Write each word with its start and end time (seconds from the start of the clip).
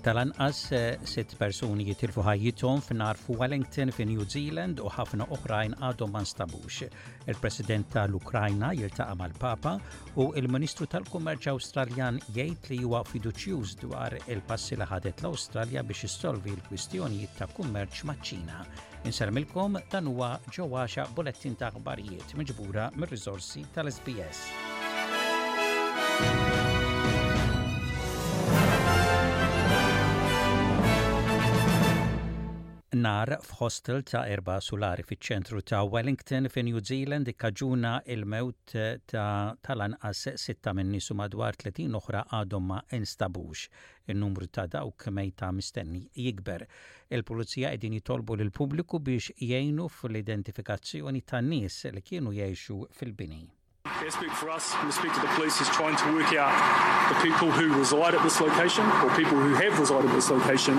Tal-anqas 0.00 0.72
eh, 0.72 0.94
sitt 1.04 1.34
persuni 1.36 1.84
jitilfu 1.84 2.22
ħajjithom 2.24 2.78
f'nar 2.86 3.18
Wellington 3.36 3.90
fi 3.92 4.06
New 4.08 4.24
Zealand 4.24 4.80
u 4.80 4.88
ħafna 4.88 5.26
oħrajn 5.36 5.74
għadhom 5.88 6.10
man 6.16 6.24
stabux. 6.26 6.86
Il-President 7.28 7.84
tal-Ukrajna 7.92 8.70
jiltaqa' 8.78 9.12
mal-Papa 9.20 9.74
u 10.22 10.30
il-Ministru 10.40 10.88
tal-Kummerċ 10.88 11.52
Awstraljan 11.52 12.16
jgħid 12.32 12.60
li 12.72 12.78
huwa 12.80 13.02
fiduċjuż 13.04 13.68
dwar 13.82 14.12
il-passi 14.24 14.74
li 14.80 14.86
ħadet 14.88 15.16
l-Awstralja 15.20 15.80
biex 15.90 16.02
issolvi 16.08 16.50
l-kwistjonijiet 16.56 17.32
ta' 17.36 17.50
kummerċ 17.52 17.96
maċ-Ċina. 18.08 18.58
Insermilkom 19.10 19.72
dan 19.92 20.04
huwa 20.14 20.30
ġewwaxa 20.48 21.02
bulettin 21.12 21.54
ta' 21.60 21.68
aħbarijiet 21.74 22.28
miġbura 22.40 22.84
mir-riżorsi 22.96 23.60
tal-SBS. 23.76 24.40
nar 33.02 33.30
f'hostel 33.48 34.02
ta' 34.08 34.20
erba 34.34 34.56
solari 34.60 35.04
fiċ-ċentru 35.08 35.60
ta' 35.70 35.78
Wellington 35.92 36.48
fi 36.52 36.64
New 36.66 36.80
Zealand 36.90 37.28
ikkaġuna 37.32 37.92
il-mewt 38.14 38.74
tal-anqas 39.12 40.22
sitta 40.42 40.74
minn 40.76 40.92
nisu 40.96 41.16
madwar 41.16 41.56
30 41.62 41.96
oħra 42.00 42.24
għadhom 42.38 42.66
ma 42.72 42.80
instabux. 42.98 43.62
Il-numru 44.10 44.48
ta' 44.58 44.66
dawk 44.76 45.08
mejta 45.18 45.48
mistenni 45.56 46.02
jikber. 46.24 46.66
Il-pulizija 47.18 47.70
qegħdin 47.74 47.96
jitolbu 48.00 48.36
lill 48.42 48.52
pubbliku 48.60 49.00
biex 49.06 49.30
jgħinu 49.38 49.88
fl-identifikazzjoni 49.96 51.24
tan 51.32 51.48
nies 51.54 51.80
li 51.96 52.04
kienu 52.10 52.36
jgħixu 52.36 52.80
fil-bini. 53.00 53.44
Aspect 53.84 54.32
for 54.34 54.50
us 54.50 54.74
in 54.82 54.86
respect 54.86 55.14
to 55.14 55.20
the 55.22 55.32
police 55.36 55.58
is 55.60 55.68
trying 55.70 55.96
to 55.96 56.04
work 56.12 56.34
out 56.34 56.52
the 57.08 57.14
people 57.26 57.50
who 57.50 57.72
reside 57.78 58.14
at 58.14 58.22
this 58.22 58.38
location, 58.38 58.84
or 59.02 59.08
people 59.16 59.38
who 59.40 59.54
have 59.54 59.78
resided 59.78 60.10
at 60.10 60.14
this 60.16 60.30
location, 60.30 60.76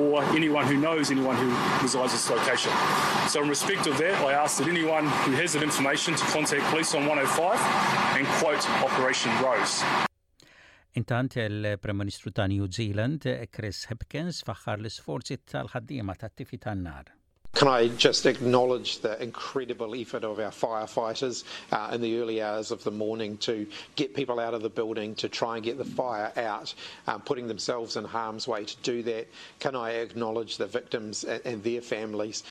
or 0.00 0.22
anyone 0.30 0.64
who 0.64 0.76
knows 0.76 1.10
anyone 1.10 1.34
who 1.36 1.50
resides 1.82 2.12
at 2.14 2.18
this 2.22 2.30
location. 2.30 2.72
So, 3.28 3.42
in 3.42 3.48
respect 3.48 3.86
of 3.88 3.98
that, 3.98 4.14
I 4.28 4.32
ask 4.34 4.58
that 4.58 4.68
anyone 4.68 5.04
who 5.26 5.32
has 5.42 5.52
that 5.54 5.62
information 5.64 6.14
to 6.14 6.24
contact 6.26 6.62
police 6.70 6.94
on 6.94 7.06
105 7.06 7.58
and 8.16 8.24
quote 8.40 8.62
Operation 8.88 9.30
Rose. 9.42 9.82
Intant 10.94 11.36
il-Prem 11.36 12.02
New 12.48 12.68
Zealand, 12.72 13.20
Chris 13.52 13.84
Hipkins, 13.90 14.38
faħħar 14.48 14.84
l-sforzi 14.86 15.42
tal-ħaddiema 15.50 16.14
tat-tifi 16.16 16.62
tan-nar. 16.64 17.16
Can 17.56 17.68
I 17.68 17.88
just 17.96 18.26
acknowledge 18.26 18.98
the 18.98 19.18
incredible 19.22 19.94
effort 19.94 20.24
of 20.24 20.38
our 20.38 20.50
firefighters 20.50 21.42
uh, 21.72 21.88
in 21.94 22.02
the 22.02 22.18
early 22.18 22.42
hours 22.42 22.70
of 22.70 22.84
the 22.84 22.90
morning 22.90 23.38
to 23.48 23.66
get 23.94 24.12
people 24.14 24.38
out 24.38 24.52
of 24.52 24.60
the 24.60 24.68
building, 24.68 25.14
to 25.14 25.28
try 25.30 25.56
and 25.56 25.64
get 25.64 25.78
the 25.78 25.84
fire 25.86 26.30
out, 26.36 26.74
um, 27.06 27.22
putting 27.22 27.48
themselves 27.48 27.96
in 27.96 28.04
harm's 28.04 28.46
way 28.46 28.66
to 28.66 28.76
do 28.82 29.02
that? 29.04 29.28
Can 29.58 29.74
I 29.74 29.92
acknowledge 30.04 30.58
the 30.58 30.66
victims 30.66 31.24
and, 31.24 31.40
and 31.46 31.62
their 31.64 31.80
families? 31.80 32.42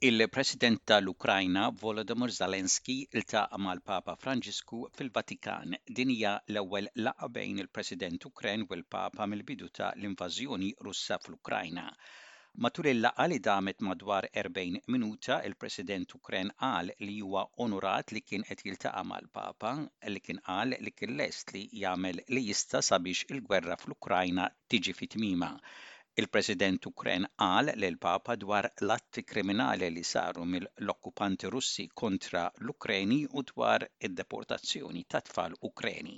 Il-President 0.00 0.80
tal-Ukrajna 0.86 1.64
Volodymyr 1.82 2.30
Zelensky 2.40 2.98
iltaqa' 3.20 3.58
mal-Papa 3.58 4.16
Franġisku 4.22 4.80
fil-Vatikan. 4.96 5.76
Din 5.98 6.08
hija 6.16 6.34
l-ewwel 6.48 6.88
laqgħa 7.04 7.28
bejn 7.36 7.60
il-President 7.66 8.24
Ukren 8.32 8.64
u 8.70 8.78
l-Papa 8.80 9.28
mill-bidu 9.34 9.68
ta' 9.80 9.92
l-invażjoni 9.98 10.72
Russa 10.88 11.20
fl-Ukrajna. 11.28 11.90
Matul 12.56 12.86
il-laqa 12.86 13.24
li 13.30 13.38
damet 13.46 13.80
madwar 13.82 14.24
40 14.32 14.80
minuta, 14.86 15.40
il-President 15.46 16.06
Ukren 16.14 16.50
qal 16.62 16.92
li 17.06 17.16
huwa 17.20 17.40
onorat 17.64 18.12
li 18.14 18.20
kien 18.22 18.44
qed 18.48 18.60
jiltaqa' 18.68 19.02
mal-Papa 19.10 19.72
li 20.14 20.20
kien 20.26 20.38
qal 20.48 20.70
li 20.86 20.92
kien 20.94 21.16
lest 21.20 21.50
li 21.56 21.62
jagħmel 21.80 22.20
li 22.36 22.42
jista' 22.50 22.82
sabiex 22.90 23.26
il-gwerra 23.36 23.74
fl-Ukrajna 23.80 24.44
tiġi 24.70 24.94
fit-tmima. 25.00 25.48
Il-President 26.22 26.86
Ukren 26.92 27.26
qal 27.46 27.72
li 27.74 27.90
l-Papa 27.90 28.36
dwar 28.44 28.70
l-atti 28.86 29.26
kriminali 29.32 29.90
li 29.96 30.06
saru 30.12 30.46
mill-okkupanti 30.52 31.50
Russi 31.56 31.88
kontra 32.04 32.44
l-Ukreni 32.62 33.20
u 33.34 33.46
dwar 33.50 33.88
id-deportazzjoni 34.10 35.02
ta' 35.08 35.24
tfal 35.32 35.58
Ukreni. 35.72 36.16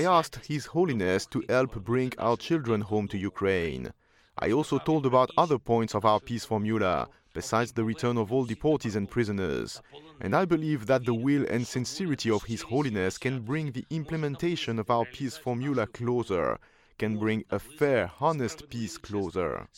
I 0.00 0.04
asked 0.18 0.44
His 0.52 0.66
Holiness 0.76 1.24
to 1.32 1.42
help 1.48 1.72
bring 1.92 2.12
our 2.18 2.36
children 2.36 2.82
home 2.82 3.08
to 3.08 3.16
Ukraine. 3.16 3.94
I 4.42 4.52
also 4.52 4.78
told 4.78 5.04
about 5.04 5.30
other 5.36 5.58
points 5.58 5.94
of 5.94 6.06
our 6.06 6.18
peace 6.18 6.46
formula, 6.46 7.08
besides 7.34 7.72
the 7.72 7.84
return 7.84 8.16
of 8.16 8.32
all 8.32 8.46
deportees 8.46 8.96
and 8.96 9.06
prisoners. 9.06 9.82
And 10.18 10.34
I 10.34 10.46
believe 10.46 10.86
that 10.86 11.04
the 11.04 11.12
will 11.12 11.46
and 11.46 11.66
sincerity 11.66 12.30
of 12.30 12.44
His 12.44 12.62
Holiness 12.62 13.18
can 13.18 13.42
bring 13.42 13.70
the 13.70 13.84
implementation 13.90 14.78
of 14.78 14.88
our 14.90 15.04
peace 15.04 15.36
formula 15.36 15.86
closer, 15.88 16.58
can 16.98 17.18
bring 17.18 17.44
a 17.50 17.58
fair, 17.58 18.10
honest 18.18 18.66
peace 18.70 18.96
closer. 18.96 19.68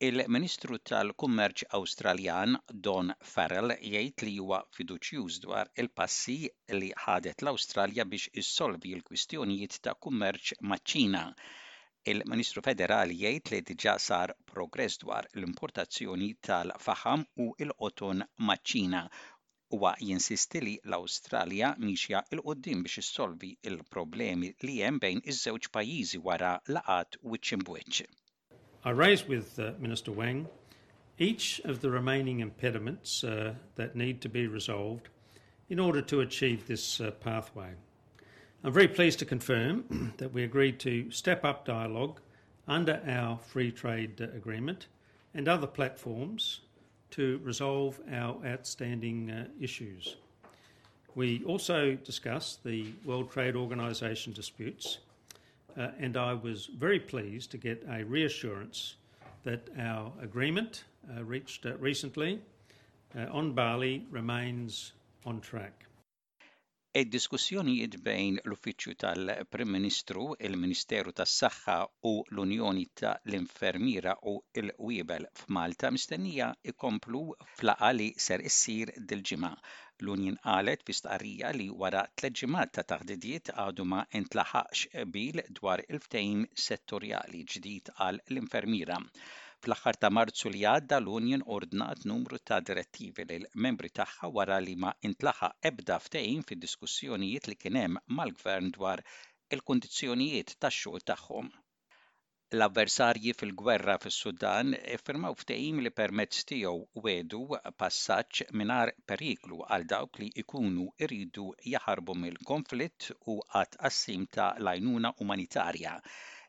Il-Ministru 0.00 0.78
tal-Kummerċ 0.90 1.64
Awstraljan 1.74 2.56
Don 2.86 3.10
Farrell 3.34 3.74
jgħid 3.80 4.22
li 4.28 4.36
huwa 4.38 4.60
fiduċjuż 4.78 5.40
dwar 5.48 5.74
il-passi 5.76 6.38
li 6.78 6.94
ħadet 7.06 7.42
l-Awstralja 7.42 8.06
biex 8.14 8.30
issolvi 8.44 8.94
l-kwistjonijiet 9.00 9.80
ta' 9.88 9.98
kummerċ 10.06 10.60
maċ-Ċina 10.62 11.24
Il-Ministru 12.10 12.62
Federali 12.66 13.14
jgħid 13.16 13.50
li 13.54 13.58
diġà 13.66 13.92
sar 14.04 14.30
progress 14.52 14.98
dwar 15.02 15.26
l-importazzjoni 15.36 16.30
tal-faħam 16.48 17.20
u 17.44 17.44
l-qoton 17.66 18.24
maċ-Ċina 18.48 19.02
huwa 19.76 19.92
jinsisti 20.08 20.62
li 20.64 20.72
l-Awstralja 20.88 21.68
mixja 21.86 22.24
il-qoddim 22.34 22.82
biex 22.88 23.04
issolvi 23.04 23.52
il-problemi 23.70 24.50
li 24.66 24.80
hemm 24.88 24.98
bejn 25.04 25.22
iż-żewġ 25.32 25.68
pajjiżi 25.76 26.20
wara 26.26 26.50
laqat 26.76 27.20
u 27.22 27.38
imbuċċ. 27.58 28.10
I 28.82 28.90
raised 29.04 29.28
with 29.34 29.56
uh, 29.60 29.70
Minister 29.78 30.10
Wang 30.10 30.42
each 31.28 31.48
of 31.70 31.78
the 31.84 31.90
remaining 31.98 32.40
impediments 32.40 33.22
uh, 33.22 33.54
that 33.76 33.94
need 33.94 34.20
to 34.22 34.28
be 34.28 34.48
resolved 34.48 35.08
in 35.70 35.78
order 35.78 36.02
to 36.02 36.20
achieve 36.20 36.66
this 36.66 37.00
uh, 37.00 37.12
pathway. 37.28 37.76
I'm 38.64 38.72
very 38.72 38.86
pleased 38.88 39.18
to 39.18 39.24
confirm 39.24 40.14
that 40.18 40.32
we 40.32 40.44
agreed 40.44 40.78
to 40.80 41.10
step 41.10 41.44
up 41.44 41.64
dialogue 41.64 42.20
under 42.68 43.02
our 43.08 43.36
free 43.38 43.72
trade 43.72 44.20
agreement 44.36 44.86
and 45.34 45.48
other 45.48 45.66
platforms 45.66 46.60
to 47.10 47.40
resolve 47.42 47.98
our 48.12 48.40
outstanding 48.46 49.30
uh, 49.32 49.46
issues. 49.60 50.14
We 51.16 51.42
also 51.44 51.94
discussed 51.96 52.62
the 52.64 52.86
World 53.04 53.30
Trade 53.32 53.56
Organization 53.56 54.32
disputes, 54.32 54.98
uh, 55.76 55.88
and 55.98 56.16
I 56.16 56.32
was 56.32 56.66
very 56.66 57.00
pleased 57.00 57.50
to 57.50 57.58
get 57.58 57.84
a 57.90 58.04
reassurance 58.04 58.94
that 59.42 59.68
our 59.78 60.12
agreement 60.22 60.84
uh, 61.16 61.24
reached 61.24 61.66
uh, 61.66 61.76
recently 61.78 62.40
uh, 63.18 63.26
on 63.32 63.52
Bali 63.54 64.06
remains 64.12 64.92
on 65.26 65.40
track. 65.40 65.86
Id-diskussjonijiet 67.00 67.94
bejn 68.06 68.34
l-Uffiċċju 68.48 68.96
tal-Prim 69.02 69.70
Ministru, 69.74 70.24
il-Ministeru 70.48 71.14
tas-Saħħa 71.20 71.76
u 72.10 72.10
l-Unjoni 72.24 72.82
tal-Infermiera 73.00 74.12
u 74.32 74.34
l-Wiebel 74.62 75.24
f'Malta 75.42 75.90
mistennija 75.96 76.50
ikomplu 76.72 77.22
fl 77.54 77.72
li 77.96 78.08
ser 78.26 78.44
issir 78.50 78.92
dil-ġimgħa. 79.12 79.52
L-Unjon 80.04 80.38
qalet 80.44 80.84
fi 80.90 80.96
stqarrija 81.00 81.54
li 81.56 81.70
wara 81.84 82.04
tliet 82.12 82.38
ġimgħat 82.42 82.74
ta' 82.76 82.86
taħdidiet 82.92 83.52
għadu 83.56 83.88
ma 83.94 84.02
intlaħaqx 84.20 85.06
bil 85.16 85.46
dwar 85.60 85.86
il-ftehim 85.88 86.44
settorjali 86.66 87.46
ġdid 87.54 87.94
għall 88.00 88.42
infermiera 88.42 89.00
Fl-aħħar 89.62 89.96
ta' 90.02 90.08
Marzu 90.16 90.50
li 90.52 90.60
għadda 90.68 90.96
l-Union 91.02 91.42
ordnat 91.56 92.00
numru 92.10 92.38
ta' 92.50 92.56
direttivi 92.70 93.24
lil 93.32 93.44
membri 93.66 93.90
tagħha 93.98 94.30
wara 94.38 94.56
li 94.64 94.72
ma 94.84 94.90
intlaħa 95.08 95.50
ebda 95.70 95.98
ftehim 96.06 96.40
fid-diskussjonijiet 96.48 97.46
li 97.50 97.54
kien 97.60 97.78
hemm 97.80 98.00
mal-gvern 98.18 98.72
dwar 98.78 99.02
il-kundizzjonijiet 99.56 100.56
tax-xogħol 100.64 101.04
tagħhom. 101.12 101.52
L-avversarji 102.58 103.36
fil-gwerra 103.42 103.94
fis-Sudan 104.06 104.74
iffirmaw 104.96 105.38
ftehim 105.44 105.78
li 105.86 105.94
permezz 106.00 106.42
tiegħu 106.50 107.06
wedu 107.06 107.44
passaġġ 107.84 108.44
mingħajr 108.62 108.94
periklu 109.12 109.62
għal 109.68 109.86
dawk 109.94 110.24
li 110.24 110.32
ikunu 110.44 110.88
iridu 111.06 111.46
jaħarbu 111.76 112.18
mill-konflitt 112.24 113.12
u 113.14 113.38
għat 113.62 113.80
qassim 113.86 114.26
ta' 114.38 114.50
lajnuna 114.70 115.14
umanitarja 115.26 115.96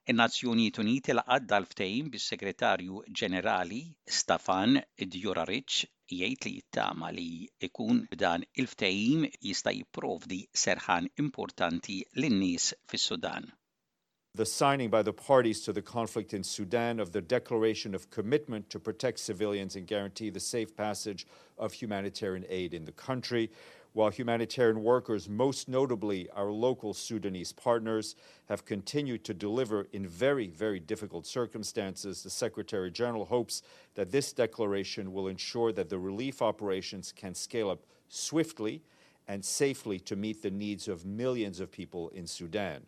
il 0.05 0.15
nazzjonijiet 0.15 0.77
Uniti 0.83 1.13
laqad 1.15 1.45
dal-ftehim 1.47 2.09
bis-Segretarju 2.11 2.97
Ġenerali 3.19 3.77
Stefan 4.17 4.75
Djuraric 4.99 5.77
jgħid 6.11 6.41
li 6.47 6.51
jittama 6.57 7.07
li 7.15 7.27
ikun 7.67 8.01
dan 8.19 8.43
il-ftehim 8.59 9.23
jista' 9.47 9.71
jipprovdi 9.77 10.41
serħan 10.63 11.07
importanti 11.23 11.95
lin-nies 12.19 12.73
fis-Sudan. 12.85 13.47
The 14.35 14.45
signing 14.45 14.89
by 14.89 15.03
the 15.03 15.13
parties 15.13 15.61
to 15.63 15.71
the 15.71 15.81
conflict 15.81 16.33
in 16.33 16.43
Sudan 16.43 16.99
of 16.99 17.13
the 17.13 17.21
declaration 17.21 17.95
of 17.95 18.09
commitment 18.09 18.69
to 18.71 18.79
protect 18.81 19.19
civilians 19.19 19.77
and 19.77 19.87
guarantee 19.87 20.29
the 20.29 20.39
safe 20.41 20.75
passage 20.75 21.25
of 21.57 21.71
humanitarian 21.71 22.43
aid 22.49 22.73
in 22.73 22.83
the 22.83 22.91
country 22.91 23.49
while 23.93 24.09
humanitarian 24.09 24.81
workers, 24.83 25.29
most 25.29 25.69
notably 25.69 26.27
our 26.31 26.51
local 26.51 26.93
Sudanese 26.93 27.51
partners, 27.53 28.15
have 28.49 28.65
continued 28.65 29.23
to 29.23 29.33
deliver 29.35 29.87
in 29.93 30.07
very, 30.07 30.47
very 30.47 30.79
difficult 30.79 31.27
circumstances, 31.27 32.23
the 32.23 32.29
Secretary 32.29 32.91
General 32.91 33.25
hopes 33.25 33.61
that 33.93 34.11
this 34.11 34.33
declaration 34.33 35.13
will 35.13 35.27
ensure 35.27 35.71
that 35.71 35.89
the 35.89 35.99
relief 35.99 36.41
operations 36.41 37.13
can 37.15 37.35
scale 37.35 37.69
up 37.69 37.81
swiftly 38.09 38.81
and 39.27 39.45
safely 39.45 39.99
to 39.99 40.15
meet 40.15 40.41
the 40.41 40.51
needs 40.51 40.87
of 40.87 41.05
millions 41.05 41.59
of 41.59 41.71
people 41.71 42.09
in 42.09 42.25
Sudan. 42.25 42.81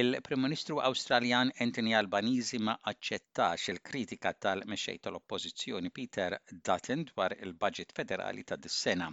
Il-Prim 0.00 0.38
Ministru 0.46 0.76
Awstraljan 0.86 1.48
Anthony 1.64 1.92
Albanizi 2.00 2.58
ma 2.66 2.74
aċċettax 2.90 3.64
il-kritika 3.72 4.30
tal-mexxej 4.44 5.00
tal-Oppożizzjoni 5.06 5.90
Peter 5.96 6.36
Dutton 6.68 7.00
dwar 7.08 7.32
il-budget 7.46 7.94
federali 7.96 8.44
ta' 8.50 8.58
dis-sena. 8.66 9.08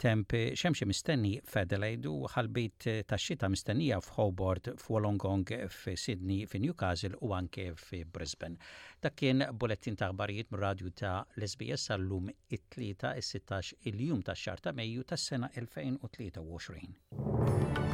temp 0.04 0.34
xemxie 0.60 0.84
mistenni 0.90 1.38
f'Adelaide 1.48 2.10
u 2.10 2.26
ħalbit 2.28 2.86
ta' 3.08 3.16
xita 3.26 3.46
mistennija 3.52 3.96
f'Hobart, 4.04 4.64
f'Wolongong, 4.76 5.48
f'Sydney, 5.72 6.40
f'Newcastle 6.44 7.16
u 7.24 7.28
anke 7.38 7.64
f'Brisbane. 7.72 8.60
Ta' 9.00 9.14
kien 9.22 9.38
bulettin 9.56 9.96
ta' 9.96 10.10
barijiet 10.20 10.50
mir-radju 10.52 10.88
ta' 11.00 11.14
Lesbija 11.40 11.76
sal-lum 11.80 12.24
it 12.36 12.62
tlita 12.76 13.08
is-16 13.16 13.78
il-jum 13.92 14.20
ta' 14.28 14.36
xar 14.44 14.58
ta' 14.68 14.76
Mejju 14.76 15.02
tas-sena 15.08 15.46
2023. 15.56 17.94